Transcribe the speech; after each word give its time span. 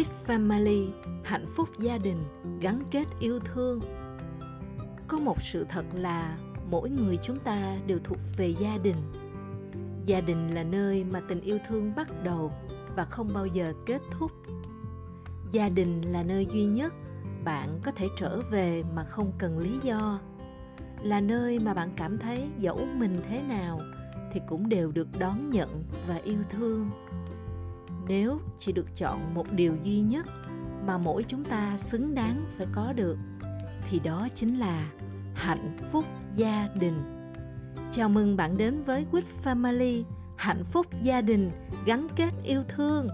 with 0.00 0.26
family, 0.26 0.90
hạnh 1.24 1.46
phúc 1.48 1.68
gia 1.78 1.98
đình, 1.98 2.24
gắn 2.60 2.80
kết 2.90 3.04
yêu 3.20 3.38
thương. 3.38 3.80
Có 5.08 5.18
một 5.18 5.42
sự 5.42 5.66
thật 5.68 5.84
là 5.94 6.38
mỗi 6.70 6.90
người 6.90 7.18
chúng 7.22 7.38
ta 7.38 7.76
đều 7.86 7.98
thuộc 8.04 8.18
về 8.36 8.54
gia 8.60 8.78
đình. 8.82 8.96
Gia 10.06 10.20
đình 10.20 10.54
là 10.54 10.62
nơi 10.62 11.04
mà 11.04 11.20
tình 11.28 11.40
yêu 11.40 11.58
thương 11.68 11.92
bắt 11.96 12.08
đầu 12.24 12.52
và 12.96 13.04
không 13.04 13.30
bao 13.34 13.46
giờ 13.46 13.72
kết 13.86 14.02
thúc. 14.10 14.32
Gia 15.52 15.68
đình 15.68 16.02
là 16.02 16.22
nơi 16.22 16.46
duy 16.46 16.64
nhất 16.64 16.94
bạn 17.44 17.80
có 17.84 17.92
thể 17.92 18.08
trở 18.16 18.40
về 18.50 18.82
mà 18.94 19.04
không 19.04 19.32
cần 19.38 19.58
lý 19.58 19.78
do. 19.82 20.20
Là 21.02 21.20
nơi 21.20 21.58
mà 21.58 21.74
bạn 21.74 21.90
cảm 21.96 22.18
thấy 22.18 22.48
dẫu 22.58 22.78
mình 22.96 23.20
thế 23.28 23.42
nào 23.42 23.80
thì 24.32 24.40
cũng 24.48 24.68
đều 24.68 24.92
được 24.92 25.08
đón 25.18 25.50
nhận 25.50 25.84
và 26.08 26.16
yêu 26.16 26.38
thương 26.50 26.90
nếu 28.10 28.40
chỉ 28.58 28.72
được 28.72 28.96
chọn 28.96 29.34
một 29.34 29.52
điều 29.52 29.76
duy 29.82 30.00
nhất 30.00 30.26
mà 30.86 30.98
mỗi 30.98 31.22
chúng 31.22 31.44
ta 31.44 31.76
xứng 31.76 32.14
đáng 32.14 32.44
phải 32.56 32.66
có 32.72 32.92
được, 32.92 33.16
thì 33.88 33.98
đó 33.98 34.28
chính 34.34 34.58
là 34.58 34.90
hạnh 35.34 35.78
phúc 35.92 36.04
gia 36.36 36.68
đình 36.80 36.94
chào 37.92 38.08
mừng 38.08 38.36
bạn 38.36 38.56
đến 38.56 38.82
với 38.82 39.06
quýt 39.10 39.24
Family, 39.44 40.02
hạnh 40.36 40.64
phúc 40.64 40.86
gia 41.02 41.20
đình 41.20 41.50
gắn 41.86 42.06
kết 42.16 42.30
yêu 42.44 42.62
thương 42.68 43.08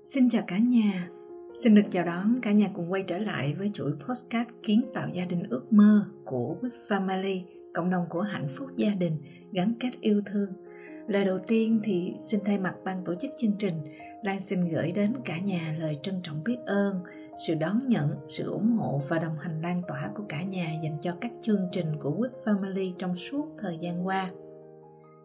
Xin 0.00 0.28
chào 0.30 0.42
cả 0.46 0.58
nhà. 0.58 1.08
Xin 1.54 1.74
được 1.74 1.82
chào 1.90 2.04
đón 2.04 2.40
cả 2.42 2.52
nhà 2.52 2.70
cùng 2.74 2.92
quay 2.92 3.02
trở 3.02 3.18
lại 3.18 3.54
với 3.54 3.70
chuỗi 3.72 3.92
postcard 3.92 4.50
kiến 4.62 4.82
tạo 4.94 5.08
gia 5.12 5.24
đình 5.24 5.42
ước 5.50 5.72
mơ 5.72 6.04
của 6.24 6.56
With 6.62 6.88
Family, 6.88 7.42
cộng 7.74 7.90
đồng 7.90 8.04
của 8.08 8.20
hạnh 8.20 8.48
phúc 8.56 8.68
gia 8.76 8.90
đình 8.90 9.16
gắn 9.52 9.74
kết 9.80 9.90
yêu 10.00 10.22
thương. 10.26 10.48
Lời 11.08 11.24
đầu 11.24 11.38
tiên 11.46 11.80
thì 11.84 12.14
xin 12.30 12.40
thay 12.44 12.58
mặt 12.58 12.74
ban 12.84 13.04
tổ 13.04 13.14
chức 13.14 13.30
chương 13.38 13.56
trình, 13.58 13.74
Lan 14.22 14.40
xin 14.40 14.68
gửi 14.68 14.92
đến 14.92 15.12
cả 15.24 15.38
nhà 15.38 15.76
lời 15.78 15.98
trân 16.02 16.14
trọng 16.22 16.44
biết 16.44 16.56
ơn, 16.66 17.00
sự 17.46 17.54
đón 17.54 17.88
nhận, 17.88 18.08
sự 18.26 18.50
ủng 18.50 18.72
hộ 18.72 19.02
và 19.08 19.18
đồng 19.18 19.38
hành 19.38 19.62
lan 19.62 19.80
tỏa 19.88 20.10
của 20.14 20.24
cả 20.28 20.42
nhà 20.42 20.66
dành 20.82 20.98
cho 21.02 21.14
các 21.20 21.32
chương 21.40 21.68
trình 21.72 21.86
của 22.00 22.10
With 22.10 22.44
Family 22.44 22.92
trong 22.98 23.16
suốt 23.16 23.46
thời 23.58 23.78
gian 23.80 24.06
qua 24.06 24.30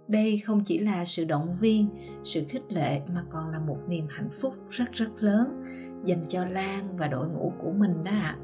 đây 0.07 0.37
không 0.37 0.61
chỉ 0.63 0.79
là 0.79 1.05
sự 1.05 1.25
động 1.25 1.55
viên 1.59 1.89
sự 2.23 2.45
khích 2.49 2.73
lệ 2.73 3.01
mà 3.13 3.23
còn 3.29 3.49
là 3.49 3.59
một 3.59 3.77
niềm 3.87 4.05
hạnh 4.09 4.29
phúc 4.41 4.53
rất 4.69 4.91
rất 4.91 5.09
lớn 5.19 5.63
dành 6.05 6.23
cho 6.29 6.45
lan 6.45 6.97
và 6.97 7.07
đội 7.07 7.29
ngũ 7.29 7.53
của 7.57 7.71
mình 7.71 8.03
đó 8.03 8.11
ạ. 8.11 8.37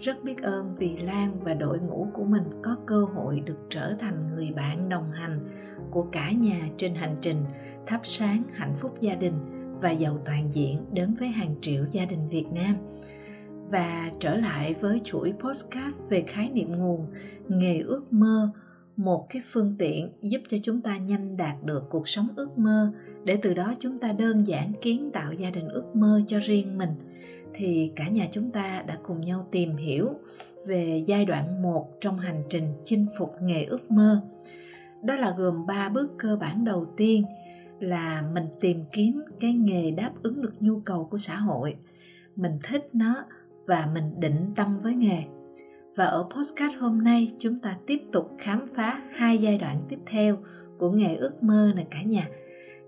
Rất 0.00 0.24
biết 0.24 0.42
ơn 0.42 0.74
vì 0.76 0.96
lan 0.96 1.40
và 1.40 1.54
đội 1.54 1.78
ngũ 1.78 2.08
của 2.12 2.24
mình 2.24 2.42
có 2.62 2.76
cơ 2.86 3.04
hội 3.04 3.40
được 3.40 3.58
trở 3.70 3.94
thành 3.98 4.34
người 4.34 4.52
bạn 4.56 4.88
đồng 4.88 5.10
hành 5.10 5.40
của 5.90 6.02
cả 6.02 6.32
nhà 6.32 6.68
trên 6.76 6.94
hành 6.94 7.16
trình 7.20 7.44
thắp 7.86 8.00
sáng 8.02 8.42
hạnh 8.52 8.74
phúc 8.76 9.00
gia 9.00 9.14
đình 9.14 9.34
và 9.82 9.90
giàu 9.90 10.18
toàn 10.24 10.52
diện 10.52 10.84
đến 10.92 11.14
với 11.14 11.28
hàng 11.28 11.54
triệu 11.60 11.84
gia 11.90 12.04
đình 12.04 12.28
việt 12.28 12.46
nam. 12.52 12.76
Và 13.70 14.10
trở 14.18 14.36
lại 14.36 14.74
với 14.80 14.98
chuỗi 15.04 15.32
postcard 15.38 15.96
về 16.08 16.24
khái 16.26 16.50
niệm 16.50 16.72
nguồn, 16.72 17.06
nghề 17.48 17.78
ước 17.78 18.12
mơ 18.12 18.50
một 18.96 19.26
cái 19.30 19.42
phương 19.44 19.74
tiện 19.78 20.12
giúp 20.22 20.40
cho 20.48 20.58
chúng 20.62 20.80
ta 20.80 20.96
nhanh 20.96 21.36
đạt 21.36 21.64
được 21.64 21.84
cuộc 21.90 22.08
sống 22.08 22.28
ước 22.36 22.58
mơ, 22.58 22.92
để 23.24 23.38
từ 23.42 23.54
đó 23.54 23.74
chúng 23.78 23.98
ta 23.98 24.12
đơn 24.12 24.46
giản 24.46 24.72
kiến 24.82 25.10
tạo 25.12 25.32
gia 25.32 25.50
đình 25.50 25.68
ước 25.68 25.96
mơ 25.96 26.20
cho 26.26 26.38
riêng 26.38 26.78
mình 26.78 26.90
thì 27.54 27.92
cả 27.96 28.08
nhà 28.08 28.26
chúng 28.32 28.50
ta 28.50 28.82
đã 28.86 28.98
cùng 29.02 29.20
nhau 29.20 29.48
tìm 29.50 29.76
hiểu 29.76 30.10
về 30.66 31.04
giai 31.06 31.24
đoạn 31.24 31.62
1 31.62 31.88
trong 32.00 32.18
hành 32.18 32.42
trình 32.48 32.68
chinh 32.84 33.06
phục 33.18 33.34
nghề 33.42 33.64
ước 33.64 33.90
mơ. 33.90 34.20
Đó 35.02 35.16
là 35.16 35.34
gồm 35.38 35.66
3 35.66 35.88
bước 35.88 36.10
cơ 36.18 36.36
bản 36.36 36.64
đầu 36.64 36.86
tiên 36.96 37.24
là 37.80 38.22
mình 38.32 38.46
tìm 38.60 38.84
kiếm 38.92 39.22
cái 39.40 39.52
nghề 39.52 39.90
đáp 39.90 40.12
ứng 40.22 40.42
được 40.42 40.52
nhu 40.60 40.80
cầu 40.80 41.08
của 41.10 41.18
xã 41.18 41.36
hội. 41.36 41.76
Mình 42.36 42.58
thích 42.62 42.88
nó 42.92 43.24
và 43.66 43.88
mình 43.94 44.20
định 44.20 44.52
tâm 44.56 44.80
với 44.80 44.94
nghề 44.94 45.22
và 45.96 46.04
ở 46.04 46.24
postcard 46.30 46.76
hôm 46.76 47.04
nay 47.04 47.32
chúng 47.38 47.58
ta 47.58 47.76
tiếp 47.86 48.02
tục 48.12 48.30
khám 48.38 48.66
phá 48.74 49.00
hai 49.14 49.38
giai 49.38 49.58
đoạn 49.58 49.82
tiếp 49.88 49.98
theo 50.06 50.38
của 50.78 50.90
nghề 50.90 51.16
ước 51.16 51.42
mơ 51.42 51.72
này 51.74 51.86
cả 51.90 52.02
nhà. 52.02 52.28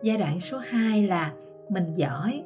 Giai 0.03 0.17
đoạn 0.17 0.41
số 0.41 0.59
2 0.59 1.07
là 1.07 1.33
mình 1.69 1.95
giỏi, 1.95 2.43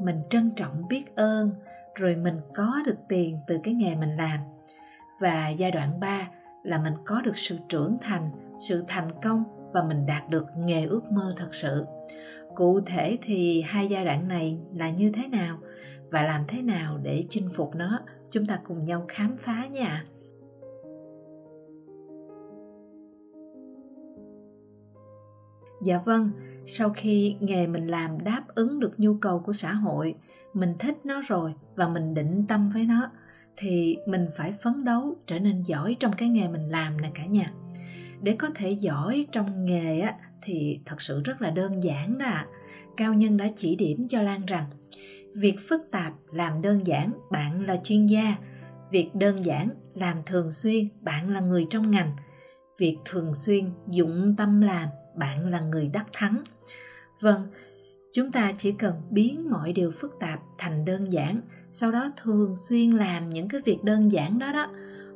mình 0.00 0.16
trân 0.30 0.50
trọng 0.56 0.88
biết 0.88 1.16
ơn, 1.16 1.50
rồi 1.94 2.16
mình 2.16 2.36
có 2.54 2.82
được 2.86 2.96
tiền 3.08 3.38
từ 3.46 3.58
cái 3.62 3.74
nghề 3.74 3.94
mình 3.94 4.16
làm. 4.16 4.40
Và 5.20 5.48
giai 5.48 5.70
đoạn 5.70 6.00
3 6.00 6.28
là 6.62 6.78
mình 6.78 6.94
có 7.04 7.20
được 7.20 7.36
sự 7.36 7.58
trưởng 7.68 7.98
thành, 8.00 8.30
sự 8.68 8.84
thành 8.88 9.10
công 9.22 9.44
và 9.72 9.82
mình 9.82 10.06
đạt 10.06 10.28
được 10.28 10.46
nghề 10.56 10.86
ước 10.86 11.12
mơ 11.12 11.34
thật 11.36 11.54
sự. 11.54 11.84
Cụ 12.54 12.80
thể 12.80 13.18
thì 13.22 13.62
hai 13.62 13.88
giai 13.88 14.04
đoạn 14.04 14.28
này 14.28 14.58
là 14.74 14.90
như 14.90 15.12
thế 15.12 15.26
nào 15.28 15.58
và 16.10 16.22
làm 16.22 16.44
thế 16.48 16.62
nào 16.62 16.98
để 17.02 17.24
chinh 17.28 17.48
phục 17.54 17.74
nó 17.74 18.00
chúng 18.34 18.46
ta 18.46 18.58
cùng 18.64 18.84
nhau 18.84 19.04
khám 19.08 19.36
phá 19.36 19.66
nha. 19.66 20.04
Dạ 25.84 25.98
vâng 26.04 26.30
sau 26.66 26.90
khi 26.90 27.36
nghề 27.40 27.66
mình 27.66 27.86
làm 27.86 28.24
đáp 28.24 28.42
ứng 28.54 28.80
được 28.80 29.00
nhu 29.00 29.14
cầu 29.14 29.38
của 29.38 29.52
xã 29.52 29.72
hội, 29.72 30.14
mình 30.54 30.74
thích 30.78 30.96
nó 31.04 31.22
rồi 31.26 31.54
và 31.76 31.88
mình 31.88 32.14
định 32.14 32.44
tâm 32.48 32.70
với 32.74 32.84
nó, 32.84 33.10
thì 33.56 33.96
mình 34.06 34.26
phải 34.36 34.54
phấn 34.62 34.84
đấu 34.84 35.16
trở 35.26 35.38
nên 35.38 35.62
giỏi 35.62 35.96
trong 36.00 36.12
cái 36.12 36.28
nghề 36.28 36.48
mình 36.48 36.68
làm 36.68 37.00
nè 37.00 37.10
cả 37.14 37.26
nhà. 37.26 37.52
Để 38.22 38.36
có 38.38 38.48
thể 38.54 38.70
giỏi 38.70 39.26
trong 39.32 39.64
nghề 39.64 40.00
á, 40.00 40.14
thì 40.42 40.80
thật 40.84 41.00
sự 41.00 41.20
rất 41.24 41.42
là 41.42 41.50
đơn 41.50 41.82
giản 41.82 42.18
đó 42.18 42.26
ạ. 42.26 42.46
Cao 42.96 43.14
nhân 43.14 43.36
đã 43.36 43.48
chỉ 43.56 43.76
điểm 43.76 44.08
cho 44.08 44.22
lan 44.22 44.46
rằng 44.46 44.66
việc 45.34 45.56
phức 45.68 45.80
tạp 45.90 46.12
làm 46.32 46.62
đơn 46.62 46.86
giản 46.86 47.12
bạn 47.30 47.66
là 47.66 47.76
chuyên 47.84 48.06
gia. 48.06 48.36
Việc 48.90 49.14
đơn 49.14 49.46
giản 49.46 49.68
làm 49.94 50.16
thường 50.26 50.50
xuyên 50.50 50.84
bạn 51.00 51.30
là 51.30 51.40
người 51.40 51.66
trong 51.70 51.90
ngành. 51.90 52.16
Việc 52.78 52.98
thường 53.04 53.34
xuyên 53.34 53.70
dụng 53.90 54.34
tâm 54.38 54.60
làm 54.60 54.88
bạn 55.16 55.50
là 55.50 55.60
người 55.60 55.88
đắc 55.88 56.06
thắng. 56.12 56.42
Vâng 57.20 57.48
chúng 58.12 58.32
ta 58.32 58.52
chỉ 58.58 58.72
cần 58.72 58.94
biến 59.10 59.50
mọi 59.50 59.72
điều 59.72 59.90
phức 59.90 60.16
tạp 60.20 60.40
thành 60.58 60.84
đơn 60.84 61.12
giản, 61.12 61.40
sau 61.72 61.92
đó 61.92 62.12
thường 62.22 62.56
xuyên 62.56 62.90
làm 62.90 63.28
những 63.28 63.48
cái 63.48 63.60
việc 63.64 63.84
đơn 63.84 64.12
giản 64.12 64.38
đó 64.38 64.52
đó. 64.52 64.70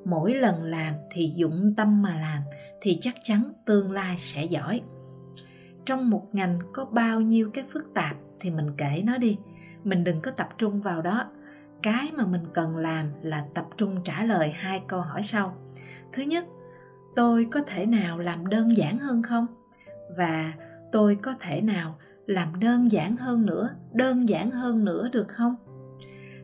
Mỗi 0.05 0.35
lần 0.35 0.65
làm 0.65 0.95
thì 1.12 1.33
dụng 1.37 1.75
tâm 1.77 2.03
mà 2.03 2.21
làm 2.21 2.43
thì 2.81 2.99
chắc 3.00 3.15
chắn 3.23 3.53
tương 3.67 3.93
lai 3.93 4.17
sẽ 4.19 4.45
giỏi. 4.45 4.81
Trong 5.85 6.11
một 6.11 6.27
ngành 6.33 6.59
có 6.73 6.85
bao 6.85 7.21
nhiêu 7.21 7.50
cái 7.50 7.65
phức 7.69 7.95
tạp 7.95 8.17
thì 8.41 8.50
mình 8.50 8.77
kể 8.77 9.03
nó 9.05 9.19
đi 9.19 9.39
mình 9.88 10.04
đừng 10.04 10.21
có 10.21 10.31
tập 10.31 10.49
trung 10.59 10.81
vào 10.81 11.03
đó. 11.03 11.25
Cái 11.82 12.10
mà 12.16 12.26
mình 12.26 12.43
cần 12.54 12.76
làm 12.76 13.06
là 13.22 13.44
tập 13.54 13.66
trung 13.76 13.97
trả 14.04 14.25
lời 14.25 14.50
hai 14.50 14.82
câu 14.87 15.00
hỏi 15.00 15.22
sau. 15.22 15.56
Thứ 16.12 16.22
nhất, 16.22 16.44
tôi 17.16 17.44
có 17.50 17.60
thể 17.66 17.87
nào 17.87 18.19
làm 18.19 18.47
đơn 18.47 18.76
giản 18.76 18.99
hơn 18.99 19.22
không? 19.22 19.47
Và 20.16 20.53
tôi 20.93 21.15
có 21.22 21.34
thể 21.41 21.60
nào 21.60 21.99
làm 22.26 22.60
đơn 22.60 22.93
giản 22.93 23.16
hơn 23.16 23.47
nữa, 23.47 23.71
đơn 23.93 24.28
giản 24.28 24.50
hơn 24.50 24.84
nữa 24.84 25.09
được 25.12 25.28
không? 25.28 25.56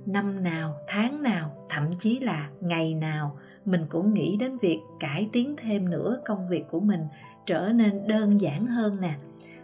Năm 0.07 0.43
nào, 0.45 0.75
tháng 0.89 1.23
nào, 1.23 1.67
thậm 1.69 1.85
chí 1.99 2.21
là 2.21 2.49
ngày 2.61 2.95
nào, 2.95 3.39
mình 3.65 3.87
cũng 3.89 4.15
nghĩ 4.15 4.37
đến 4.37 4.59
việc 4.59 4.81
cải 5.01 5.29
tiến 5.33 5.57
thêm 5.59 5.91
nữa 5.91 6.21
công 6.25 6.49
việc 6.49 6.65
của 6.71 6.81
mình 6.81 7.01
trở 7.47 7.69
nên 7.75 8.07
đơn 8.07 8.41
giản 8.41 8.67
hơn 8.67 9.01
nè. 9.01 9.15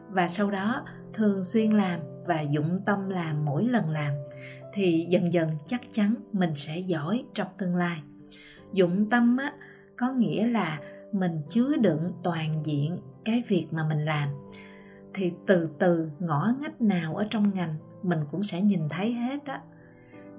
Và 0.08 0.28
sau 0.28 0.50
đó, 0.50 0.86
thường 1.12 1.44
xuyên 1.44 1.72
làm 1.72 2.00
và 2.26 2.40
dụng 2.40 2.78
tâm 2.86 3.08
làm 3.08 3.44
mỗi 3.44 3.64
lần 3.64 3.90
làm, 3.90 4.12
thì 4.72 5.06
dần 5.08 5.32
dần 5.32 5.50
chắc 5.66 5.80
chắn 5.92 6.14
mình 6.32 6.54
sẽ 6.54 6.78
giỏi 6.78 7.24
trong 7.34 7.48
tương 7.58 7.76
lai. 7.76 7.98
Dụng 8.72 9.10
tâm 9.10 9.36
á, 9.36 9.52
có 9.96 10.12
nghĩa 10.12 10.46
là 10.46 10.78
mình 11.12 11.42
chứa 11.48 11.76
đựng 11.76 12.12
toàn 12.22 12.52
diện 12.64 12.98
cái 13.24 13.42
việc 13.48 13.66
mà 13.70 13.88
mình 13.88 14.04
làm. 14.04 14.28
Thì 15.14 15.32
từ 15.46 15.68
từ 15.78 16.10
ngõ 16.18 16.52
ngách 16.60 16.80
nào 16.80 17.16
ở 17.16 17.26
trong 17.30 17.54
ngành 17.54 17.74
mình 18.02 18.20
cũng 18.30 18.42
sẽ 18.42 18.60
nhìn 18.60 18.88
thấy 18.88 19.12
hết 19.12 19.44
á. 19.46 19.60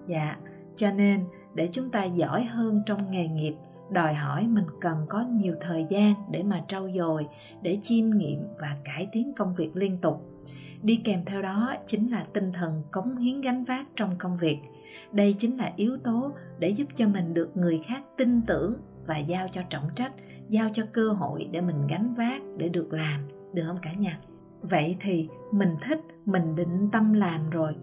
Dạ 0.08 0.38
cho 0.76 0.92
nên 0.92 1.26
để 1.56 1.70
chúng 1.72 1.90
ta 1.90 2.04
giỏi 2.04 2.44
hơn 2.44 2.82
trong 2.86 3.12
nghề 3.12 3.28
nghiệp 3.28 3.54
đòi 3.92 4.14
hỏi 4.14 4.48
mình 4.48 4.66
cần 4.82 4.98
có 5.10 5.22
nhiều 5.22 5.56
thời 5.62 5.86
gian 5.90 6.14
để 6.32 6.44
mà 6.44 6.64
trau 6.68 6.90
dồi 6.92 7.28
để 7.62 7.78
chiêm 7.82 8.10
nghiệm 8.10 8.48
và 8.60 8.78
cải 8.84 9.08
tiến 9.12 9.34
công 9.36 9.54
việc 9.54 9.76
liên 9.76 9.98
tục. 9.98 10.28
Đi 10.82 10.96
kèm 10.96 11.26
theo 11.26 11.42
đó 11.42 11.76
chính 11.86 12.12
là 12.12 12.26
tinh 12.34 12.52
thần 12.54 12.84
cống 12.92 13.18
hiến 13.18 13.42
gánh 13.42 13.64
vác 13.64 13.86
trong 13.96 14.16
công 14.18 14.38
việc. 14.38 14.58
Đây 15.12 15.36
chính 15.38 15.58
là 15.58 15.72
yếu 15.76 15.98
tố 15.98 16.32
để 16.60 16.70
giúp 16.70 16.88
cho 16.96 17.08
mình 17.08 17.34
được 17.34 17.58
người 17.58 17.82
khác 17.86 18.04
tin 18.18 18.42
tưởng 18.42 18.74
và 19.06 19.18
giao 19.18 19.48
cho 19.48 19.62
trọng 19.70 19.90
trách 19.96 20.12
giao 20.50 20.70
cho 20.74 20.84
cơ 20.92 21.10
hội 21.10 21.50
để 21.52 21.62
mình 21.62 21.88
gánh 21.88 22.14
vác 22.14 22.42
để 22.58 22.70
được 22.70 22.94
làm 22.94 23.28
được 23.54 23.64
không 23.68 23.78
cả 23.82 23.94
nhà? 23.94 24.20
Vậy 24.62 24.98
thì 25.00 25.30
mình 25.52 25.76
thích 25.82 26.00
mình 26.26 26.56
định 26.56 26.90
tâm 26.92 27.14
làm 27.14 27.50
rồi 27.50 27.74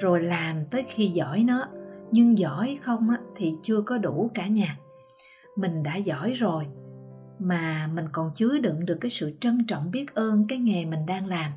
rồi 0.00 0.22
làm 0.22 0.56
tới 0.70 0.84
khi 0.88 1.06
giỏi 1.06 1.44
nó. 1.44 1.68
Nhưng 2.12 2.38
giỏi 2.38 2.78
không 2.82 3.10
á, 3.10 3.18
thì 3.36 3.54
chưa 3.62 3.80
có 3.80 3.98
đủ 3.98 4.30
cả 4.34 4.46
nhà 4.46 4.78
mình 5.58 5.82
đã 5.82 5.96
giỏi 5.96 6.32
rồi, 6.32 6.66
mà 7.38 7.90
mình 7.94 8.04
còn 8.12 8.30
chứa 8.34 8.58
đựng 8.58 8.86
được 8.86 8.98
cái 9.00 9.10
sự 9.10 9.36
trân 9.40 9.66
trọng 9.66 9.90
biết 9.90 10.14
ơn 10.14 10.46
cái 10.48 10.58
nghề 10.58 10.84
mình 10.84 11.06
đang 11.06 11.26
làm. 11.26 11.52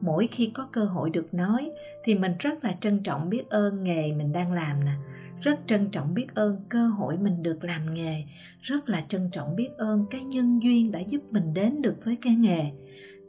Mỗi 0.00 0.26
khi 0.26 0.50
có 0.54 0.68
cơ 0.72 0.84
hội 0.84 1.10
được 1.10 1.34
nói 1.34 1.70
thì 2.04 2.14
mình 2.14 2.32
rất 2.38 2.64
là 2.64 2.72
trân 2.72 3.02
trọng 3.02 3.30
biết 3.30 3.48
ơn 3.48 3.84
nghề 3.84 4.12
mình 4.12 4.32
đang 4.32 4.52
làm 4.52 4.84
nè. 4.84 4.92
Rất 5.40 5.60
trân 5.66 5.90
trọng 5.90 6.14
biết 6.14 6.34
ơn 6.34 6.64
cơ 6.68 6.86
hội 6.86 7.18
mình 7.18 7.42
được 7.42 7.64
làm 7.64 7.94
nghề. 7.94 8.24
Rất 8.60 8.88
là 8.88 9.00
trân 9.08 9.30
trọng 9.32 9.56
biết 9.56 9.68
ơn 9.76 10.06
cái 10.10 10.20
nhân 10.24 10.62
duyên 10.62 10.92
đã 10.92 11.00
giúp 11.00 11.22
mình 11.30 11.54
đến 11.54 11.82
được 11.82 11.96
với 12.04 12.16
cái 12.22 12.34
nghề. 12.34 12.72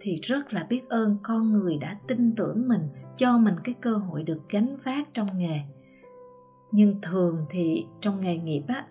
Thì 0.01 0.19
rất 0.23 0.53
là 0.53 0.63
biết 0.63 0.89
ơn 0.89 1.17
con 1.23 1.53
người 1.53 1.77
đã 1.77 1.97
tin 2.07 2.35
tưởng 2.35 2.67
mình, 2.67 2.81
cho 3.17 3.37
mình 3.37 3.55
cái 3.63 3.75
cơ 3.81 3.93
hội 3.93 4.23
được 4.23 4.49
gánh 4.49 4.77
vác 4.83 5.13
trong 5.13 5.37
nghề. 5.37 5.59
Nhưng 6.71 7.01
thường 7.01 7.45
thì 7.49 7.85
trong 8.01 8.21
nghề 8.21 8.37
nghiệp 8.37 8.63
á 8.67 8.85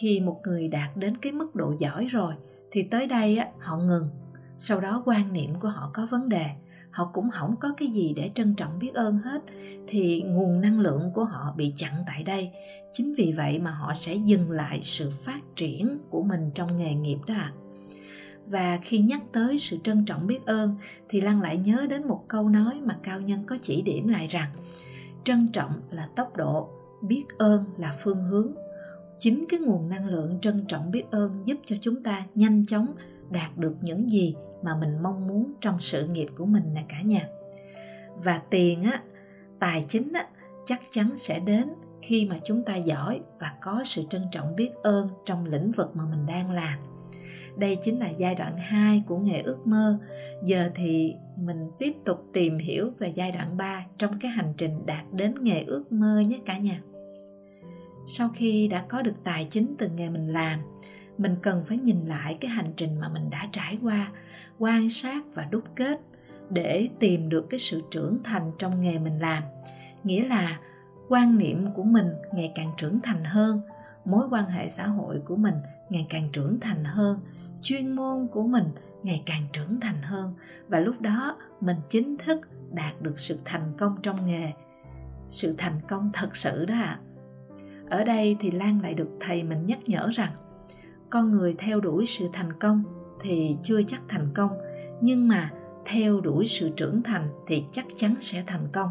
khi 0.00 0.20
một 0.20 0.40
người 0.44 0.68
đạt 0.68 0.96
đến 0.96 1.16
cái 1.16 1.32
mức 1.32 1.54
độ 1.54 1.74
giỏi 1.78 2.06
rồi, 2.06 2.34
thì 2.70 2.82
tới 2.82 3.06
đây 3.06 3.36
á, 3.36 3.48
họ 3.58 3.76
ngừng. 3.76 4.08
Sau 4.58 4.80
đó 4.80 5.02
quan 5.06 5.32
niệm 5.32 5.54
của 5.60 5.68
họ 5.68 5.90
có 5.94 6.06
vấn 6.10 6.28
đề. 6.28 6.46
Họ 6.90 7.10
cũng 7.12 7.30
không 7.30 7.54
có 7.60 7.74
cái 7.76 7.88
gì 7.88 8.12
để 8.16 8.30
trân 8.34 8.54
trọng 8.54 8.78
biết 8.78 8.94
ơn 8.94 9.18
hết, 9.18 9.42
thì 9.86 10.22
nguồn 10.22 10.60
năng 10.60 10.80
lượng 10.80 11.10
của 11.14 11.24
họ 11.24 11.54
bị 11.56 11.72
chặn 11.76 11.94
tại 12.06 12.22
đây. 12.22 12.50
Chính 12.92 13.14
vì 13.14 13.32
vậy 13.36 13.58
mà 13.58 13.70
họ 13.70 13.94
sẽ 13.94 14.14
dừng 14.14 14.50
lại 14.50 14.80
sự 14.82 15.10
phát 15.24 15.40
triển 15.56 15.98
của 16.10 16.22
mình 16.22 16.50
trong 16.54 16.76
nghề 16.76 16.94
nghiệp 16.94 17.18
đó 17.26 17.34
ạ. 17.34 17.52
Và 18.46 18.78
khi 18.82 18.98
nhắc 18.98 19.22
tới 19.32 19.58
sự 19.58 19.78
trân 19.84 20.04
trọng 20.04 20.26
biết 20.26 20.46
ơn, 20.46 20.76
thì 21.08 21.20
lan 21.20 21.42
lại 21.42 21.56
nhớ 21.56 21.86
đến 21.90 22.08
một 22.08 22.24
câu 22.28 22.48
nói 22.48 22.80
mà 22.84 22.98
cao 23.02 23.20
nhân 23.20 23.44
có 23.46 23.56
chỉ 23.62 23.82
điểm 23.82 24.08
lại 24.08 24.26
rằng, 24.26 24.50
trân 25.24 25.48
trọng 25.52 25.72
là 25.90 26.08
tốc 26.16 26.36
độ, 26.36 26.68
biết 27.02 27.24
ơn 27.38 27.64
là 27.78 27.96
phương 28.02 28.24
hướng 28.24 28.52
chính 29.18 29.44
cái 29.48 29.60
nguồn 29.60 29.88
năng 29.88 30.06
lượng 30.06 30.38
trân 30.40 30.64
trọng 30.68 30.90
biết 30.90 31.04
ơn 31.10 31.42
giúp 31.44 31.58
cho 31.64 31.76
chúng 31.80 32.02
ta 32.02 32.26
nhanh 32.34 32.66
chóng 32.66 32.86
đạt 33.30 33.58
được 33.58 33.74
những 33.80 34.10
gì 34.10 34.34
mà 34.62 34.76
mình 34.80 35.02
mong 35.02 35.26
muốn 35.28 35.52
trong 35.60 35.80
sự 35.80 36.06
nghiệp 36.06 36.28
của 36.36 36.46
mình 36.46 36.74
nè 36.74 36.84
cả 36.88 37.02
nhà 37.02 37.28
và 38.24 38.42
tiền 38.50 38.82
á, 38.82 39.02
tài 39.58 39.84
chính 39.88 40.12
á, 40.12 40.26
chắc 40.66 40.82
chắn 40.90 41.16
sẽ 41.16 41.40
đến 41.40 41.68
khi 42.02 42.26
mà 42.30 42.38
chúng 42.44 42.62
ta 42.62 42.76
giỏi 42.76 43.20
và 43.38 43.54
có 43.60 43.80
sự 43.84 44.02
trân 44.08 44.22
trọng 44.32 44.56
biết 44.56 44.70
ơn 44.82 45.08
trong 45.24 45.46
lĩnh 45.46 45.72
vực 45.72 45.96
mà 45.96 46.04
mình 46.04 46.26
đang 46.26 46.50
làm 46.50 46.78
đây 47.58 47.78
chính 47.82 47.98
là 47.98 48.08
giai 48.08 48.34
đoạn 48.34 48.56
2 48.56 49.02
của 49.06 49.18
nghề 49.18 49.40
ước 49.40 49.66
mơ. 49.66 49.98
Giờ 50.44 50.70
thì 50.74 51.14
mình 51.36 51.70
tiếp 51.78 51.92
tục 52.04 52.24
tìm 52.32 52.58
hiểu 52.58 52.90
về 52.98 53.08
giai 53.08 53.32
đoạn 53.32 53.56
3 53.56 53.86
trong 53.98 54.18
cái 54.20 54.30
hành 54.30 54.52
trình 54.56 54.86
đạt 54.86 55.04
đến 55.12 55.34
nghề 55.40 55.62
ước 55.62 55.92
mơ 55.92 56.20
nhé 56.20 56.38
cả 56.46 56.58
nhà. 56.58 56.78
Sau 58.10 58.28
khi 58.34 58.68
đã 58.68 58.84
có 58.88 59.02
được 59.02 59.14
tài 59.24 59.46
chính 59.50 59.74
từ 59.78 59.88
nghề 59.88 60.08
mình 60.08 60.32
làm, 60.32 60.60
mình 61.18 61.36
cần 61.42 61.64
phải 61.64 61.78
nhìn 61.78 62.06
lại 62.06 62.36
cái 62.40 62.50
hành 62.50 62.72
trình 62.76 63.00
mà 63.00 63.08
mình 63.08 63.30
đã 63.30 63.48
trải 63.52 63.78
qua 63.82 64.08
quan 64.58 64.90
sát 64.90 65.24
và 65.34 65.44
đúc 65.50 65.64
kết 65.74 66.00
để 66.50 66.88
tìm 66.98 67.28
được 67.28 67.46
cái 67.50 67.58
sự 67.58 67.82
trưởng 67.90 68.18
thành 68.24 68.52
trong 68.58 68.80
nghề 68.80 68.98
mình 68.98 69.18
làm 69.18 69.42
nghĩa 70.04 70.24
là 70.24 70.58
quan 71.08 71.38
niệm 71.38 71.72
của 71.74 71.82
mình 71.82 72.06
ngày 72.32 72.52
càng 72.54 72.72
trưởng 72.76 73.00
thành 73.00 73.24
hơn 73.24 73.60
mối 74.04 74.26
quan 74.30 74.44
hệ 74.44 74.68
xã 74.68 74.86
hội 74.86 75.20
của 75.24 75.36
mình 75.36 75.54
ngày 75.88 76.06
càng 76.08 76.28
trưởng 76.32 76.60
thành 76.60 76.84
hơn 76.84 77.20
chuyên 77.62 77.92
môn 77.96 78.26
của 78.32 78.42
mình 78.42 78.64
ngày 79.02 79.22
càng 79.26 79.42
trưởng 79.52 79.80
thành 79.80 80.02
hơn 80.02 80.34
và 80.68 80.80
lúc 80.80 81.00
đó 81.00 81.36
mình 81.60 81.76
chính 81.88 82.16
thức 82.18 82.40
đạt 82.72 83.02
được 83.02 83.18
sự 83.18 83.38
thành 83.44 83.72
công 83.78 83.96
trong 84.02 84.26
nghề 84.26 84.52
sự 85.28 85.54
thành 85.58 85.80
công 85.88 86.10
thật 86.12 86.36
sự 86.36 86.64
đó 86.64 86.74
ạ 86.74 86.98
à 87.02 87.07
ở 87.90 88.04
đây 88.04 88.36
thì 88.40 88.50
lan 88.50 88.80
lại 88.82 88.94
được 88.94 89.08
thầy 89.20 89.42
mình 89.42 89.66
nhắc 89.66 89.78
nhở 89.86 90.08
rằng 90.12 90.32
con 91.10 91.30
người 91.30 91.54
theo 91.58 91.80
đuổi 91.80 92.06
sự 92.06 92.28
thành 92.32 92.52
công 92.60 92.82
thì 93.20 93.56
chưa 93.62 93.82
chắc 93.82 94.02
thành 94.08 94.28
công 94.34 94.50
nhưng 95.00 95.28
mà 95.28 95.52
theo 95.86 96.20
đuổi 96.20 96.46
sự 96.46 96.70
trưởng 96.76 97.02
thành 97.02 97.28
thì 97.46 97.64
chắc 97.72 97.86
chắn 97.96 98.14
sẽ 98.20 98.42
thành 98.46 98.68
công 98.72 98.88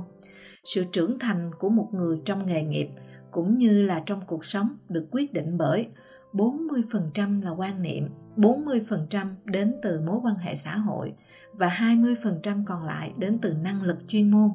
sự 0.63 0.83
trưởng 0.91 1.19
thành 1.19 1.51
của 1.59 1.69
một 1.69 1.89
người 1.93 2.21
trong 2.25 2.45
nghề 2.45 2.63
nghiệp 2.63 2.87
cũng 3.31 3.55
như 3.55 3.81
là 3.81 4.03
trong 4.05 4.21
cuộc 4.27 4.45
sống 4.45 4.77
được 4.89 5.07
quyết 5.11 5.33
định 5.33 5.57
bởi 5.57 5.87
40% 6.33 7.43
là 7.43 7.51
quan 7.51 7.81
niệm, 7.81 8.09
40% 8.37 9.27
đến 9.45 9.75
từ 9.81 10.01
mối 10.01 10.19
quan 10.23 10.35
hệ 10.35 10.55
xã 10.55 10.77
hội 10.77 11.13
và 11.53 11.67
20% 11.67 12.65
còn 12.65 12.85
lại 12.85 13.13
đến 13.17 13.39
từ 13.41 13.53
năng 13.53 13.83
lực 13.83 13.97
chuyên 14.07 14.31
môn. 14.31 14.49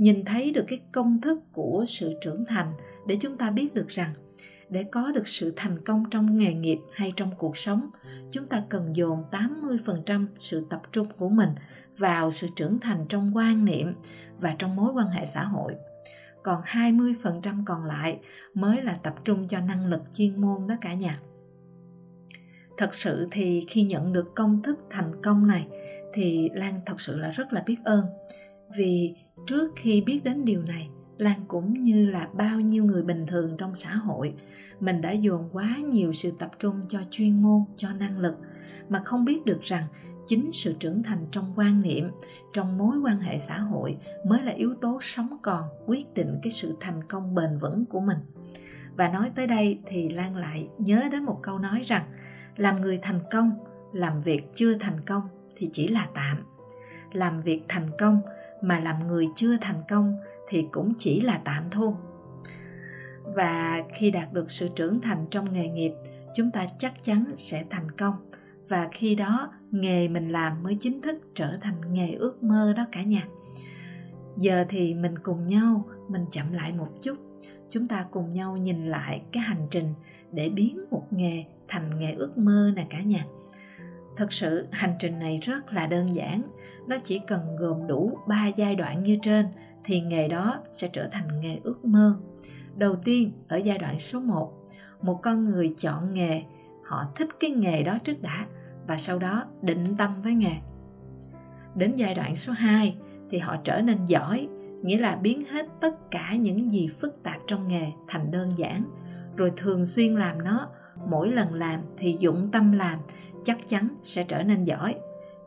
Nhìn 0.00 0.24
thấy 0.24 0.50
được 0.50 0.64
cái 0.68 0.80
công 0.92 1.20
thức 1.20 1.38
của 1.52 1.84
sự 1.86 2.14
trưởng 2.20 2.44
thành 2.48 2.72
để 3.06 3.16
chúng 3.20 3.36
ta 3.36 3.50
biết 3.50 3.74
được 3.74 3.88
rằng 3.88 4.14
để 4.68 4.84
có 4.84 5.12
được 5.12 5.26
sự 5.26 5.52
thành 5.56 5.84
công 5.84 6.04
trong 6.10 6.36
nghề 6.36 6.54
nghiệp 6.54 6.78
hay 6.92 7.12
trong 7.16 7.30
cuộc 7.38 7.56
sống, 7.56 7.90
chúng 8.30 8.46
ta 8.46 8.62
cần 8.68 8.96
dồn 8.96 9.24
80% 9.30 10.26
sự 10.36 10.66
tập 10.70 10.82
trung 10.92 11.06
của 11.18 11.28
mình 11.28 11.48
vào 11.96 12.30
sự 12.30 12.46
trưởng 12.56 12.78
thành 12.78 13.06
trong 13.08 13.36
quan 13.36 13.64
niệm 13.64 13.94
và 14.38 14.54
trong 14.58 14.76
mối 14.76 14.92
quan 14.92 15.06
hệ 15.06 15.26
xã 15.26 15.44
hội. 15.44 15.74
Còn 16.42 16.62
20% 16.62 17.64
còn 17.66 17.84
lại 17.84 18.18
mới 18.54 18.82
là 18.82 18.94
tập 19.02 19.14
trung 19.24 19.48
cho 19.48 19.60
năng 19.60 19.86
lực 19.86 20.02
chuyên 20.12 20.40
môn 20.40 20.66
đó 20.66 20.74
cả 20.80 20.94
nhà. 20.94 21.20
Thật 22.78 22.94
sự 22.94 23.28
thì 23.30 23.64
khi 23.68 23.82
nhận 23.82 24.12
được 24.12 24.34
công 24.34 24.62
thức 24.62 24.78
thành 24.90 25.22
công 25.22 25.46
này 25.46 25.66
thì 26.14 26.48
Lan 26.54 26.74
thật 26.86 27.00
sự 27.00 27.18
là 27.18 27.30
rất 27.30 27.52
là 27.52 27.62
biết 27.66 27.76
ơn. 27.84 28.04
Vì 28.76 29.14
trước 29.46 29.72
khi 29.76 30.00
biết 30.00 30.20
đến 30.24 30.44
điều 30.44 30.62
này 30.62 30.90
Lan 31.20 31.40
cũng 31.48 31.82
như 31.82 32.06
là 32.06 32.28
bao 32.32 32.60
nhiêu 32.60 32.84
người 32.84 33.02
bình 33.02 33.26
thường 33.26 33.56
trong 33.58 33.74
xã 33.74 33.90
hội, 33.90 34.34
mình 34.80 35.00
đã 35.00 35.10
dồn 35.10 35.48
quá 35.52 35.76
nhiều 35.76 36.12
sự 36.12 36.32
tập 36.38 36.50
trung 36.58 36.80
cho 36.88 36.98
chuyên 37.10 37.42
môn, 37.42 37.64
cho 37.76 37.88
năng 37.92 38.18
lực 38.18 38.34
mà 38.88 39.02
không 39.04 39.24
biết 39.24 39.44
được 39.44 39.62
rằng 39.62 39.84
chính 40.26 40.52
sự 40.52 40.74
trưởng 40.78 41.02
thành 41.02 41.26
trong 41.30 41.52
quan 41.56 41.82
niệm, 41.82 42.10
trong 42.52 42.78
mối 42.78 42.98
quan 42.98 43.20
hệ 43.20 43.38
xã 43.38 43.58
hội 43.58 43.96
mới 44.26 44.42
là 44.42 44.52
yếu 44.52 44.74
tố 44.74 44.98
sống 45.00 45.36
còn 45.42 45.64
quyết 45.86 46.14
định 46.14 46.38
cái 46.42 46.50
sự 46.50 46.76
thành 46.80 47.04
công 47.04 47.34
bền 47.34 47.58
vững 47.58 47.86
của 47.86 48.00
mình. 48.00 48.18
Và 48.96 49.08
nói 49.08 49.30
tới 49.34 49.46
đây 49.46 49.78
thì 49.86 50.08
Lan 50.08 50.36
lại 50.36 50.68
nhớ 50.78 51.02
đến 51.12 51.24
một 51.24 51.38
câu 51.42 51.58
nói 51.58 51.82
rằng 51.86 52.04
làm 52.56 52.80
người 52.80 52.98
thành 53.02 53.20
công, 53.30 53.50
làm 53.92 54.20
việc 54.20 54.54
chưa 54.54 54.74
thành 54.74 55.00
công 55.00 55.22
thì 55.56 55.68
chỉ 55.72 55.88
là 55.88 56.08
tạm. 56.14 56.36
Làm 57.12 57.40
việc 57.40 57.62
thành 57.68 57.90
công 57.98 58.20
mà 58.62 58.80
làm 58.80 59.06
người 59.06 59.28
chưa 59.34 59.56
thành 59.56 59.82
công 59.88 60.16
thì 60.48 60.66
cũng 60.72 60.92
chỉ 60.98 61.20
là 61.20 61.40
tạm 61.44 61.64
thôi 61.70 61.92
và 63.24 63.84
khi 63.94 64.10
đạt 64.10 64.32
được 64.32 64.50
sự 64.50 64.68
trưởng 64.74 65.00
thành 65.00 65.26
trong 65.30 65.52
nghề 65.52 65.68
nghiệp, 65.68 65.92
chúng 66.34 66.50
ta 66.50 66.66
chắc 66.78 67.04
chắn 67.04 67.24
sẽ 67.36 67.64
thành 67.70 67.90
công. 67.90 68.14
Và 68.68 68.88
khi 68.92 69.14
đó, 69.14 69.52
nghề 69.70 70.08
mình 70.08 70.28
làm 70.28 70.62
mới 70.62 70.76
chính 70.80 71.00
thức 71.00 71.16
trở 71.34 71.52
thành 71.60 71.92
nghề 71.92 72.12
ước 72.12 72.42
mơ 72.42 72.72
đó 72.76 72.86
cả 72.92 73.02
nhà. 73.02 73.26
Giờ 74.36 74.64
thì 74.68 74.94
mình 74.94 75.18
cùng 75.18 75.46
nhau, 75.46 75.84
mình 76.08 76.22
chậm 76.30 76.52
lại 76.52 76.72
một 76.72 76.88
chút. 77.00 77.16
Chúng 77.68 77.86
ta 77.86 78.06
cùng 78.10 78.30
nhau 78.30 78.56
nhìn 78.56 78.86
lại 78.86 79.22
cái 79.32 79.42
hành 79.42 79.66
trình 79.70 79.94
để 80.32 80.48
biến 80.48 80.84
một 80.90 81.06
nghề 81.10 81.44
thành 81.68 81.98
nghề 81.98 82.12
ước 82.12 82.38
mơ 82.38 82.72
nè 82.76 82.86
cả 82.90 83.00
nhà 83.00 83.24
thật 84.16 84.32
sự 84.32 84.66
hành 84.70 84.94
trình 84.98 85.18
này 85.18 85.38
rất 85.42 85.72
là 85.72 85.86
đơn 85.86 86.16
giản 86.16 86.42
nó 86.86 86.96
chỉ 87.04 87.20
cần 87.26 87.56
gồm 87.56 87.86
đủ 87.86 88.18
ba 88.28 88.46
giai 88.46 88.76
đoạn 88.76 89.02
như 89.02 89.18
trên 89.22 89.46
thì 89.84 90.00
nghề 90.00 90.28
đó 90.28 90.58
sẽ 90.72 90.88
trở 90.92 91.08
thành 91.12 91.40
nghề 91.40 91.58
ước 91.62 91.84
mơ. 91.84 92.16
Đầu 92.76 92.96
tiên, 92.96 93.32
ở 93.48 93.56
giai 93.56 93.78
đoạn 93.78 93.98
số 93.98 94.20
1, 94.20 94.52
một 95.02 95.22
con 95.22 95.44
người 95.44 95.74
chọn 95.78 96.14
nghề, 96.14 96.42
họ 96.84 97.04
thích 97.16 97.28
cái 97.40 97.50
nghề 97.50 97.82
đó 97.82 97.98
trước 98.04 98.22
đã 98.22 98.46
và 98.86 98.96
sau 98.96 99.18
đó 99.18 99.44
định 99.62 99.96
tâm 99.98 100.20
với 100.22 100.34
nghề. 100.34 100.56
Đến 101.74 101.96
giai 101.96 102.14
đoạn 102.14 102.36
số 102.36 102.52
2 102.52 102.96
thì 103.30 103.38
họ 103.38 103.56
trở 103.64 103.80
nên 103.80 104.04
giỏi, 104.04 104.48
nghĩa 104.82 104.98
là 104.98 105.16
biến 105.16 105.44
hết 105.50 105.66
tất 105.80 106.10
cả 106.10 106.34
những 106.34 106.70
gì 106.70 106.88
phức 106.88 107.22
tạp 107.22 107.36
trong 107.46 107.68
nghề 107.68 107.92
thành 108.08 108.30
đơn 108.30 108.52
giản, 108.56 108.84
rồi 109.36 109.52
thường 109.56 109.86
xuyên 109.86 110.14
làm 110.14 110.44
nó, 110.44 110.68
mỗi 111.06 111.30
lần 111.30 111.54
làm 111.54 111.80
thì 111.98 112.16
dụng 112.18 112.50
tâm 112.50 112.72
làm, 112.72 112.98
chắc 113.44 113.68
chắn 113.68 113.88
sẽ 114.02 114.24
trở 114.24 114.42
nên 114.42 114.64
giỏi. 114.64 114.94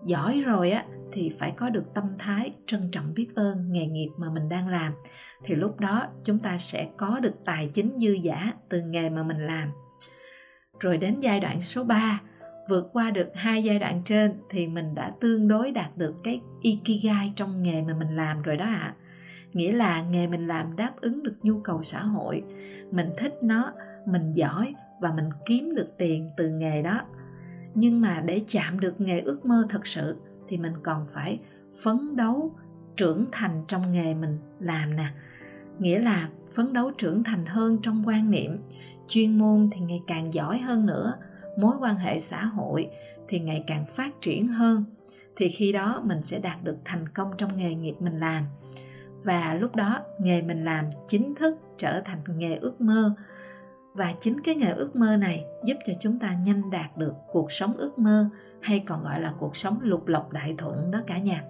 Giỏi 0.04 0.40
rồi 0.46 0.72
á, 0.72 0.86
thì 1.12 1.34
phải 1.40 1.52
có 1.52 1.70
được 1.70 1.94
tâm 1.94 2.04
thái, 2.20 2.54
trân 2.68 2.90
trọng 2.92 3.14
biết 3.14 3.28
ơn, 3.36 3.72
nghề 3.72 3.86
nghiệp 3.86 4.10
mà 4.18 4.30
mình 4.30 4.50
đang 4.50 4.68
làm 4.68 4.94
thì 5.44 5.56
lúc 5.56 5.80
đó 5.80 6.08
chúng 6.24 6.40
ta 6.40 6.58
sẽ 6.58 6.90
có 6.98 7.20
được 7.20 7.34
tài 7.46 7.70
chính 7.74 8.00
dư 8.00 8.12
giả 8.12 8.54
từ 8.70 8.82
nghề 8.82 9.10
mà 9.10 9.24
mình 9.24 9.48
làm 9.48 9.70
rồi 10.80 10.98
đến 10.98 11.20
giai 11.20 11.40
đoạn 11.40 11.62
số 11.62 11.84
3 11.84 12.22
vượt 12.70 12.90
qua 12.94 13.12
được 13.12 13.30
hai 13.36 13.64
giai 13.64 13.80
đoạn 13.80 14.02
trên 14.06 14.32
thì 14.50 14.68
mình 14.68 14.96
đã 14.96 15.12
tương 15.22 15.48
đối 15.48 15.72
đạt 15.72 15.98
được 15.98 16.16
cái 16.24 16.42
ikigai 16.62 17.34
trong 17.36 17.64
nghề 17.64 17.82
mà 17.82 17.94
mình 17.94 18.16
làm 18.16 18.42
rồi 18.42 18.58
đó 18.58 18.66
ạ 18.66 18.96
à. 18.96 18.96
nghĩa 19.54 19.72
là 19.72 20.02
nghề 20.02 20.28
mình 20.28 20.48
làm 20.48 20.76
đáp 20.76 20.92
ứng 21.02 21.24
được 21.24 21.36
nhu 21.44 21.60
cầu 21.60 21.84
xã 21.84 22.00
hội 22.00 22.44
mình 22.92 23.10
thích 23.18 23.34
nó, 23.42 23.74
mình 24.06 24.32
giỏi 24.32 24.76
và 25.02 25.12
mình 25.12 25.30
kiếm 25.46 25.76
được 25.76 25.98
tiền 25.98 26.30
từ 26.38 26.50
nghề 26.50 26.82
đó 26.82 27.02
nhưng 27.76 28.02
mà 28.02 28.22
để 28.26 28.42
chạm 28.48 28.80
được 28.80 29.02
nghề 29.02 29.20
ước 29.20 29.46
mơ 29.46 29.66
thật 29.70 29.88
sự, 29.88 30.18
thì 30.48 30.58
mình 30.58 30.74
còn 30.84 31.06
phải 31.14 31.40
phấn 31.84 32.16
đấu 32.16 32.56
trưởng 32.96 33.26
thành 33.32 33.64
trong 33.68 33.92
nghề 33.92 34.14
mình 34.14 34.40
làm 34.60 34.96
nè. 34.96 35.06
Nghĩa 35.80 36.00
là 36.00 36.30
phấn 36.52 36.74
đấu 36.74 36.92
trưởng 36.98 37.24
thành 37.24 37.46
hơn 37.46 37.78
trong 37.82 38.04
quan 38.08 38.32
niệm 38.32 38.58
chuyên 39.08 39.38
môn 39.38 39.70
thì 39.74 39.80
ngày 39.80 40.02
càng 40.08 40.34
giỏi 40.34 40.58
hơn 40.58 40.86
nữa, 40.86 41.14
mối 41.58 41.76
quan 41.80 41.96
hệ 41.96 42.20
xã 42.20 42.46
hội 42.46 42.88
thì 43.28 43.40
ngày 43.40 43.64
càng 43.68 43.86
phát 43.86 44.22
triển 44.22 44.48
hơn, 44.48 44.86
thì 45.36 45.50
khi 45.50 45.72
đó 45.72 46.02
mình 46.06 46.24
sẽ 46.24 46.40
đạt 46.40 46.64
được 46.64 46.78
thành 46.86 47.10
công 47.10 47.32
trong 47.38 47.58
nghề 47.58 47.76
nghiệp 47.76 47.96
mình 48.00 48.20
làm. 48.20 48.44
Và 49.24 49.54
lúc 49.54 49.76
đó 49.76 50.00
nghề 50.20 50.42
mình 50.42 50.66
làm 50.66 50.86
chính 51.08 51.36
thức 51.36 51.58
trở 51.78 52.02
thành 52.02 52.20
nghề 52.38 52.56
ước 52.56 52.82
mơ 52.82 53.16
và 53.94 54.14
chính 54.20 54.42
cái 54.42 54.56
nghề 54.56 54.72
ước 54.72 54.96
mơ 54.96 55.18
này 55.18 55.46
giúp 55.66 55.78
cho 55.86 55.94
chúng 56.00 56.20
ta 56.20 56.36
nhanh 56.46 56.72
đạt 56.72 56.98
được 56.98 57.14
cuộc 57.32 57.52
sống 57.52 57.74
ước 57.78 58.00
mơ, 58.00 58.30
hay 58.62 58.80
còn 58.80 59.04
gọi 59.04 59.22
là 59.22 59.34
cuộc 59.40 59.56
sống 59.56 59.80
lục 59.82 60.08
lộc 60.08 60.32
đại 60.32 60.56
thuận 60.58 60.92
đó 60.92 61.00
cả 61.08 61.18
nhà. 61.18 61.44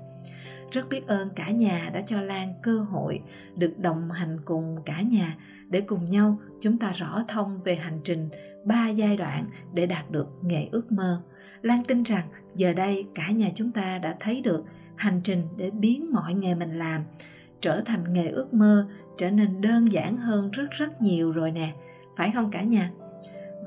Rất 0.71 0.89
biết 0.89 1.07
ơn 1.07 1.29
cả 1.35 1.49
nhà 1.49 1.89
đã 1.93 2.01
cho 2.01 2.21
lan 2.21 2.53
cơ 2.61 2.79
hội 2.79 3.21
được 3.55 3.79
đồng 3.79 4.11
hành 4.11 4.37
cùng 4.45 4.77
cả 4.85 5.01
nhà 5.01 5.37
để 5.67 5.81
cùng 5.81 6.09
nhau 6.09 6.37
chúng 6.61 6.77
ta 6.77 6.91
rõ 6.91 7.23
thông 7.27 7.59
về 7.63 7.75
hành 7.75 7.99
trình 8.03 8.29
ba 8.65 8.89
giai 8.89 9.17
đoạn 9.17 9.45
để 9.73 9.85
đạt 9.85 10.11
được 10.11 10.27
nghề 10.41 10.67
ước 10.71 10.91
mơ. 10.91 11.21
Lan 11.61 11.83
tin 11.83 12.03
rằng 12.03 12.27
giờ 12.55 12.73
đây 12.73 13.05
cả 13.15 13.31
nhà 13.31 13.49
chúng 13.55 13.71
ta 13.71 13.97
đã 13.97 14.15
thấy 14.19 14.41
được 14.41 14.63
hành 14.95 15.21
trình 15.23 15.41
để 15.57 15.71
biến 15.71 16.11
mọi 16.11 16.33
nghề 16.33 16.55
mình 16.55 16.79
làm 16.79 17.03
trở 17.61 17.81
thành 17.81 18.13
nghề 18.13 18.27
ước 18.27 18.53
mơ 18.53 18.87
trở 19.17 19.29
nên 19.29 19.61
đơn 19.61 19.91
giản 19.91 20.17
hơn 20.17 20.51
rất 20.51 20.67
rất 20.71 21.01
nhiều 21.01 21.31
rồi 21.31 21.51
nè 21.51 21.73
phải 22.17 22.31
không 22.31 22.51
cả 22.51 22.61
nhà? 22.61 22.91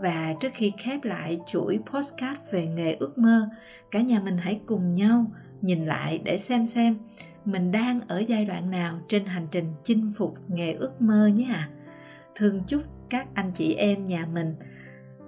Và 0.01 0.35
trước 0.41 0.51
khi 0.55 0.73
khép 0.79 1.05
lại 1.05 1.41
chuỗi 1.47 1.81
postcard 1.93 2.41
về 2.51 2.67
nghề 2.67 2.95
ước 2.95 3.19
mơ, 3.19 3.49
cả 3.91 4.01
nhà 4.01 4.21
mình 4.21 4.39
hãy 4.39 4.61
cùng 4.67 4.95
nhau 4.95 5.27
nhìn 5.61 5.87
lại 5.87 6.21
để 6.25 6.39
xem 6.39 6.67
xem 6.67 6.97
mình 7.45 7.73
đang 7.73 8.01
ở 8.09 8.19
giai 8.19 8.45
đoạn 8.45 8.71
nào 8.71 9.01
trên 9.09 9.25
hành 9.25 9.47
trình 9.51 9.65
chinh 9.85 10.13
phục 10.17 10.35
nghề 10.49 10.73
ước 10.73 11.03
mơ 11.03 11.27
nhé 11.27 11.47
ạ. 11.55 11.55
À. 11.55 11.71
thương 12.35 12.63
chúc 12.67 12.83
các 13.11 13.29
anh 13.35 13.51
chị 13.55 13.75
em 13.75 14.05
nhà 14.05 14.27
mình 14.33 14.55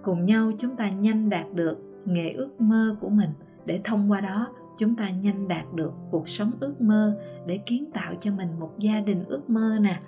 cùng 0.02 0.24
nhau 0.24 0.52
chúng 0.58 0.76
ta 0.76 0.90
nhanh 0.90 1.30
đạt 1.30 1.46
được 1.54 1.78
nghề 2.04 2.30
ước 2.30 2.60
mơ 2.60 2.96
của 3.00 3.08
mình. 3.08 3.30
Để 3.64 3.80
thông 3.84 4.10
qua 4.10 4.20
đó, 4.20 4.48
chúng 4.78 4.96
ta 4.96 5.10
nhanh 5.10 5.48
đạt 5.48 5.74
được 5.74 5.92
cuộc 6.10 6.28
sống 6.28 6.50
ước 6.60 6.80
mơ 6.80 7.18
để 7.46 7.58
kiến 7.66 7.90
tạo 7.94 8.14
cho 8.20 8.30
mình 8.32 8.60
một 8.60 8.70
gia 8.78 9.00
đình 9.00 9.24
ước 9.24 9.50
mơ 9.50 9.78
nè. 9.80 10.00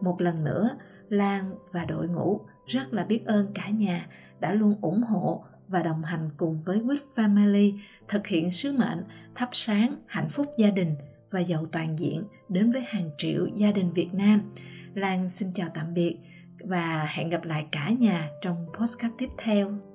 Một 0.00 0.20
lần 0.20 0.44
nữa, 0.44 0.70
lan 1.08 1.54
và 1.72 1.84
đội 1.84 2.08
ngũ 2.08 2.40
rất 2.70 2.92
là 2.92 3.04
biết 3.04 3.26
ơn 3.26 3.52
cả 3.54 3.68
nhà 3.68 4.06
đã 4.40 4.54
luôn 4.54 4.74
ủng 4.80 5.02
hộ 5.02 5.44
và 5.68 5.82
đồng 5.82 6.04
hành 6.04 6.30
cùng 6.36 6.60
với 6.64 6.80
With 6.80 6.96
Family 7.14 7.78
thực 8.08 8.26
hiện 8.26 8.50
sứ 8.50 8.72
mệnh 8.72 9.04
thắp 9.34 9.48
sáng 9.52 9.96
hạnh 10.06 10.28
phúc 10.28 10.46
gia 10.56 10.70
đình 10.70 10.94
và 11.30 11.40
giàu 11.40 11.66
toàn 11.66 11.98
diện 11.98 12.24
đến 12.48 12.70
với 12.72 12.82
hàng 12.88 13.10
triệu 13.18 13.46
gia 13.46 13.72
đình 13.72 13.92
Việt 13.92 14.14
Nam. 14.14 14.42
Lan 14.94 15.28
xin 15.28 15.48
chào 15.54 15.68
tạm 15.74 15.94
biệt 15.94 16.16
và 16.64 17.08
hẹn 17.10 17.30
gặp 17.30 17.44
lại 17.44 17.66
cả 17.72 17.90
nhà 17.90 18.28
trong 18.42 18.66
podcast 18.78 19.12
tiếp 19.18 19.28
theo. 19.38 19.89